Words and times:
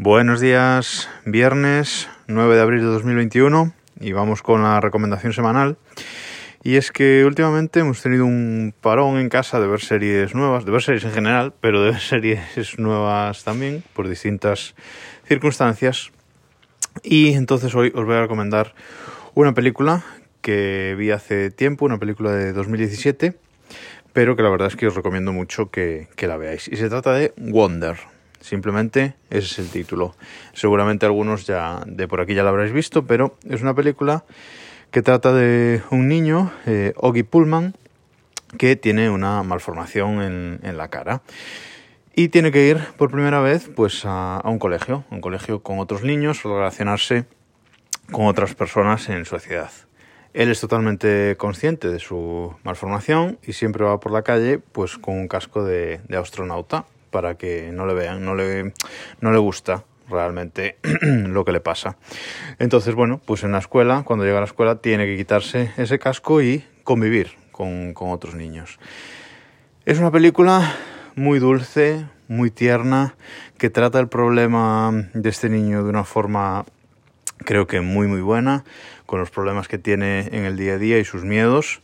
Buenos 0.00 0.40
días, 0.40 1.08
viernes 1.24 2.08
9 2.28 2.54
de 2.54 2.62
abril 2.62 2.82
de 2.82 2.86
2021 2.86 3.72
y 3.98 4.12
vamos 4.12 4.42
con 4.42 4.62
la 4.62 4.80
recomendación 4.80 5.32
semanal. 5.32 5.76
Y 6.62 6.76
es 6.76 6.92
que 6.92 7.24
últimamente 7.24 7.80
hemos 7.80 8.00
tenido 8.00 8.24
un 8.24 8.72
parón 8.80 9.18
en 9.18 9.28
casa 9.28 9.58
de 9.58 9.66
ver 9.66 9.80
series 9.80 10.36
nuevas, 10.36 10.64
de 10.64 10.70
ver 10.70 10.82
series 10.82 11.02
en 11.02 11.10
general, 11.10 11.52
pero 11.60 11.82
de 11.82 11.90
ver 11.90 12.00
series 12.00 12.78
nuevas 12.78 13.42
también 13.42 13.82
por 13.92 14.08
distintas 14.08 14.76
circunstancias. 15.26 16.12
Y 17.02 17.32
entonces 17.32 17.74
hoy 17.74 17.90
os 17.92 18.04
voy 18.04 18.14
a 18.14 18.20
recomendar 18.20 18.76
una 19.34 19.52
película 19.52 20.04
que 20.42 20.94
vi 20.96 21.10
hace 21.10 21.50
tiempo, 21.50 21.86
una 21.86 21.98
película 21.98 22.30
de 22.30 22.52
2017, 22.52 23.34
pero 24.12 24.36
que 24.36 24.44
la 24.44 24.50
verdad 24.50 24.68
es 24.68 24.76
que 24.76 24.86
os 24.86 24.94
recomiendo 24.94 25.32
mucho 25.32 25.72
que, 25.72 26.06
que 26.14 26.28
la 26.28 26.36
veáis. 26.36 26.68
Y 26.68 26.76
se 26.76 26.88
trata 26.88 27.14
de 27.14 27.34
Wonder. 27.36 27.96
Simplemente 28.40 29.14
ese 29.30 29.46
es 29.46 29.58
el 29.58 29.70
título. 29.70 30.14
Seguramente 30.52 31.06
algunos 31.06 31.46
ya 31.46 31.82
de 31.86 32.06
por 32.06 32.20
aquí 32.20 32.34
ya 32.34 32.42
lo 32.42 32.50
habréis 32.50 32.72
visto, 32.72 33.06
pero 33.06 33.36
es 33.48 33.62
una 33.62 33.74
película 33.74 34.24
que 34.90 35.02
trata 35.02 35.32
de 35.32 35.82
un 35.90 36.08
niño, 36.08 36.52
eh, 36.66 36.92
Oggy 36.96 37.22
Pullman, 37.22 37.74
que 38.56 38.76
tiene 38.76 39.10
una 39.10 39.42
malformación 39.42 40.22
en, 40.22 40.60
en, 40.62 40.76
la 40.76 40.88
cara. 40.88 41.20
Y 42.14 42.28
tiene 42.28 42.50
que 42.50 42.66
ir 42.66 42.78
por 42.96 43.10
primera 43.10 43.40
vez 43.40 43.70
pues, 43.74 44.02
a, 44.04 44.40
un 44.44 44.58
colegio, 44.58 45.04
un 45.10 45.20
colegio 45.20 45.62
con 45.62 45.78
otros 45.78 46.02
niños, 46.02 46.42
relacionarse 46.42 47.26
con 48.10 48.26
otras 48.26 48.54
personas 48.54 49.08
en 49.10 49.24
sociedad. 49.26 49.70
Él 50.32 50.50
es 50.50 50.60
totalmente 50.60 51.36
consciente 51.36 51.88
de 51.88 51.98
su 51.98 52.54
malformación 52.62 53.38
y 53.42 53.52
siempre 53.52 53.84
va 53.84 54.00
por 54.00 54.12
la 54.12 54.22
calle 54.22 54.58
pues 54.58 54.96
con 54.96 55.18
un 55.18 55.28
casco 55.28 55.64
de 55.64 56.00
astronauta 56.16 56.86
para 57.10 57.36
que 57.36 57.70
no 57.72 57.86
le 57.86 57.94
vean, 57.94 58.24
no 58.24 58.34
le, 58.34 58.72
no 59.20 59.32
le 59.32 59.38
gusta 59.38 59.84
realmente 60.08 60.78
lo 61.02 61.44
que 61.44 61.52
le 61.52 61.60
pasa. 61.60 61.96
Entonces, 62.58 62.94
bueno, 62.94 63.20
pues 63.24 63.44
en 63.44 63.52
la 63.52 63.58
escuela, 63.58 64.02
cuando 64.04 64.24
llega 64.24 64.38
a 64.38 64.40
la 64.40 64.46
escuela, 64.46 64.76
tiene 64.76 65.06
que 65.06 65.16
quitarse 65.16 65.72
ese 65.76 65.98
casco 65.98 66.42
y 66.42 66.64
convivir 66.84 67.32
con, 67.52 67.92
con 67.94 68.10
otros 68.10 68.34
niños. 68.34 68.78
Es 69.84 69.98
una 69.98 70.10
película 70.10 70.76
muy 71.14 71.38
dulce, 71.38 72.06
muy 72.28 72.50
tierna, 72.50 73.14
que 73.58 73.70
trata 73.70 73.98
el 73.98 74.08
problema 74.08 75.08
de 75.14 75.28
este 75.28 75.48
niño 75.48 75.82
de 75.82 75.90
una 75.90 76.04
forma 76.04 76.64
creo 77.44 77.66
que 77.66 77.80
muy 77.80 78.06
muy 78.06 78.20
buena, 78.20 78.64
con 79.06 79.20
los 79.20 79.30
problemas 79.30 79.68
que 79.68 79.78
tiene 79.78 80.28
en 80.32 80.44
el 80.44 80.56
día 80.56 80.74
a 80.74 80.78
día 80.78 80.98
y 80.98 81.04
sus 81.04 81.24
miedos. 81.24 81.80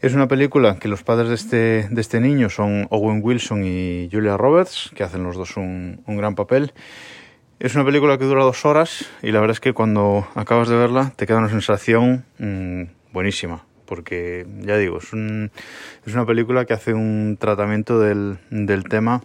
Es 0.00 0.14
una 0.14 0.28
película 0.28 0.78
que 0.78 0.88
los 0.88 1.02
padres 1.02 1.28
de 1.28 1.34
este, 1.34 1.88
de 1.94 2.00
este 2.00 2.20
niño 2.20 2.50
son 2.50 2.86
Owen 2.90 3.20
Wilson 3.22 3.64
y 3.64 4.08
Julia 4.12 4.36
Roberts, 4.36 4.90
que 4.94 5.02
hacen 5.02 5.22
los 5.22 5.36
dos 5.36 5.56
un, 5.56 6.02
un 6.06 6.16
gran 6.16 6.34
papel. 6.34 6.72
Es 7.60 7.74
una 7.74 7.84
película 7.84 8.18
que 8.18 8.24
dura 8.24 8.42
dos 8.44 8.64
horas 8.66 9.06
y 9.22 9.30
la 9.32 9.40
verdad 9.40 9.54
es 9.54 9.60
que 9.60 9.72
cuando 9.72 10.26
acabas 10.34 10.68
de 10.68 10.76
verla 10.76 11.12
te 11.16 11.26
queda 11.26 11.38
una 11.38 11.48
sensación 11.48 12.24
mmm, 12.38 12.82
buenísima, 13.12 13.64
porque 13.86 14.46
ya 14.60 14.76
digo, 14.76 14.98
es, 14.98 15.06
es, 16.06 16.14
una 16.14 16.26
película 16.26 16.64
que 16.64 16.74
hace 16.74 16.92
un 16.92 17.36
tratamiento 17.40 18.00
del, 18.00 18.38
del 18.50 18.84
tema 18.84 19.22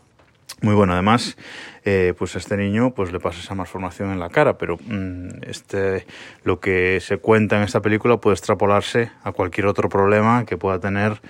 muy 0.61 0.75
bueno. 0.75 0.93
Además, 0.93 1.37
eh, 1.85 2.13
pues 2.17 2.35
a 2.35 2.39
este 2.39 2.57
niño 2.57 2.93
pues 2.93 3.11
le 3.11 3.19
pasa 3.19 3.39
esa 3.39 3.55
malformación 3.55 4.11
en 4.11 4.19
la 4.19 4.29
cara, 4.29 4.57
pero 4.57 4.77
mmm, 4.77 5.29
este, 5.43 6.05
lo 6.43 6.59
que 6.59 6.99
se 6.99 7.17
cuenta 7.17 7.57
en 7.57 7.63
esta 7.63 7.81
película 7.81 8.17
puede 8.17 8.35
extrapolarse 8.35 9.11
a 9.23 9.31
cualquier 9.31 9.67
otro 9.67 9.89
problema 9.89 10.45
que 10.45 10.57
pueda 10.57 10.79
tener 10.79 11.21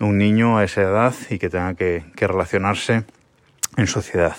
un 0.00 0.18
niño 0.18 0.58
a 0.58 0.64
esa 0.64 0.82
edad 0.82 1.14
y 1.28 1.38
que 1.38 1.50
tenga 1.50 1.74
que, 1.74 2.04
relacionarse 2.16 3.04
en 3.76 3.86
sociedad. 3.86 4.36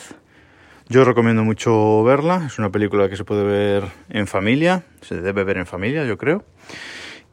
Yo 0.89 1.03
recomiendo 1.05 1.43
mucho 1.43 2.03
verla, 2.03 2.43
es 2.47 2.59
una 2.59 2.69
película 2.69 3.09
que 3.09 3.15
se 3.15 3.23
puede 3.23 3.43
ver 3.43 3.85
en 4.09 4.27
familia, 4.27 4.83
se 5.01 5.21
debe 5.21 5.43
ver 5.43 5.57
en 5.57 5.65
familia, 5.65 6.05
yo 6.05 6.17
creo. 6.17 6.43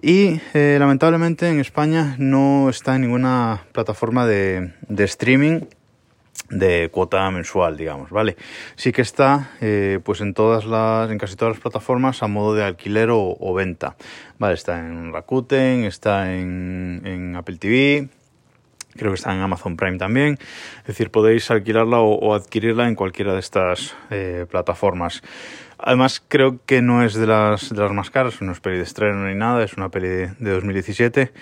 Y 0.00 0.40
eh, 0.54 0.76
lamentablemente 0.78 1.48
en 1.48 1.58
España 1.58 2.14
no 2.18 2.68
está 2.70 2.94
en 2.94 3.02
ninguna 3.02 3.62
plataforma 3.72 4.26
de, 4.26 4.74
de 4.88 5.04
streaming 5.04 5.62
de 6.50 6.88
cuota 6.90 7.30
mensual, 7.30 7.76
digamos, 7.76 8.10
¿vale? 8.10 8.36
Sí 8.76 8.92
que 8.92 9.02
está, 9.02 9.50
eh, 9.60 10.00
pues 10.02 10.20
en 10.20 10.34
todas 10.34 10.64
las, 10.64 11.10
en 11.10 11.18
casi 11.18 11.36
todas 11.36 11.54
las 11.54 11.60
plataformas 11.60 12.22
a 12.22 12.26
modo 12.26 12.54
de 12.54 12.64
alquiler 12.64 13.10
o, 13.10 13.36
o 13.38 13.54
venta, 13.54 13.96
¿vale? 14.38 14.54
Está 14.54 14.78
en 14.78 15.12
Rakuten, 15.12 15.84
está 15.84 16.34
en, 16.34 17.02
en, 17.04 17.36
Apple 17.36 17.56
TV, 17.56 18.08
creo 18.96 19.12
que 19.12 19.16
está 19.16 19.34
en 19.34 19.40
Amazon 19.40 19.76
Prime 19.76 19.98
también, 19.98 20.38
es 20.80 20.86
decir, 20.86 21.10
podéis 21.10 21.50
alquilarla 21.50 22.00
o, 22.00 22.14
o 22.14 22.34
adquirirla 22.34 22.88
en 22.88 22.94
cualquiera 22.94 23.34
de 23.34 23.40
estas 23.40 23.96
eh, 24.10 24.46
plataformas. 24.50 25.22
Además, 25.78 26.22
creo 26.26 26.58
que 26.66 26.82
no 26.82 27.04
es 27.04 27.14
de 27.14 27.26
las, 27.26 27.70
de 27.70 27.80
las 27.80 27.92
más 27.92 28.10
caras, 28.10 28.42
no 28.42 28.50
es 28.50 28.60
peli 28.60 28.78
de 28.78 28.82
estreno 28.82 29.28
ni 29.28 29.34
nada, 29.36 29.62
es 29.62 29.74
una 29.74 29.90
peli 29.90 30.08
de, 30.08 30.26
de 30.38 30.50
2017 30.50 31.32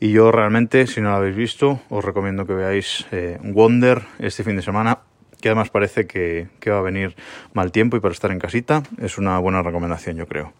y 0.00 0.12
yo 0.12 0.30
realmente, 0.30 0.86
si 0.86 1.00
no 1.00 1.10
la 1.10 1.16
habéis 1.16 1.36
visto, 1.36 1.80
os 1.88 2.04
recomiendo 2.04 2.46
que 2.46 2.52
veáis 2.52 3.06
eh, 3.10 3.38
Wonder 3.42 4.02
este 4.18 4.44
fin 4.44 4.56
de 4.56 4.62
semana, 4.62 4.98
que 5.40 5.48
además 5.48 5.70
parece 5.70 6.06
que, 6.06 6.48
que, 6.60 6.70
va 6.70 6.78
a 6.78 6.82
venir 6.82 7.16
mal 7.52 7.72
tiempo 7.72 7.96
y 7.96 8.00
para 8.00 8.12
estar 8.12 8.30
en 8.30 8.38
casita 8.38 8.82
es 9.00 9.18
una 9.18 9.38
buena 9.38 9.62
recomendación, 9.62 10.16
yo 10.16 10.26
creo. 10.26 10.52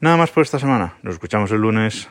Nada 0.00 0.16
más 0.16 0.30
por 0.30 0.42
esta 0.42 0.58
semana. 0.58 0.94
Nos 1.02 1.14
escuchamos 1.14 1.50
el 1.52 1.60
lunes. 1.60 2.08